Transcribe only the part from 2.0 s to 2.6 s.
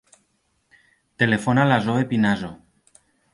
Pinazo.